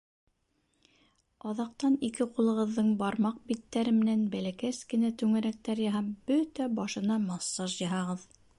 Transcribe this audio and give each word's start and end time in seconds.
Аҙаҡтан 1.49 1.97
ике 2.07 2.25
ҡулығыҙҙың 2.37 2.89
бармаҡ 3.01 3.37
биттәре 3.51 3.93
менән 3.99 4.23
бәләкәс 4.37 4.81
кенә 4.95 5.13
түңәрәктәр 5.23 5.85
яһап, 5.85 6.11
бөтә 6.33 6.71
башына 6.81 7.23
массаж 7.29 7.81
яһағыҙ. 7.87 8.29